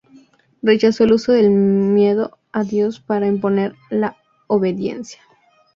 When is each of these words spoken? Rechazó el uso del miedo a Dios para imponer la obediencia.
Rechazó 0.63 1.03
el 1.03 1.13
uso 1.13 1.31
del 1.31 1.51
miedo 1.51 2.39
a 2.51 2.63
Dios 2.63 2.99
para 2.99 3.27
imponer 3.27 3.75
la 3.91 4.17
obediencia. 4.47 5.21